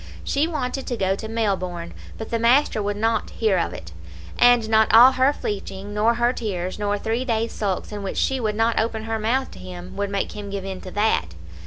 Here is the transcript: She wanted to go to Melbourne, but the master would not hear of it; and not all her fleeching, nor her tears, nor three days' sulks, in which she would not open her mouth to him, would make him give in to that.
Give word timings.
She 0.23 0.47
wanted 0.47 0.87
to 0.87 0.97
go 0.97 1.15
to 1.15 1.27
Melbourne, 1.27 1.93
but 2.17 2.31
the 2.31 2.39
master 2.39 2.81
would 2.81 2.97
not 2.97 3.29
hear 3.29 3.59
of 3.59 3.71
it; 3.71 3.91
and 4.39 4.67
not 4.67 4.91
all 4.91 5.11
her 5.11 5.31
fleeching, 5.31 5.93
nor 5.93 6.15
her 6.15 6.33
tears, 6.33 6.79
nor 6.79 6.97
three 6.97 7.23
days' 7.23 7.53
sulks, 7.53 7.91
in 7.91 8.01
which 8.01 8.17
she 8.17 8.39
would 8.39 8.55
not 8.55 8.79
open 8.79 9.03
her 9.03 9.19
mouth 9.19 9.51
to 9.51 9.59
him, 9.59 9.95
would 9.95 10.09
make 10.09 10.31
him 10.31 10.49
give 10.49 10.65
in 10.65 10.81
to 10.81 10.89
that. 10.89 11.35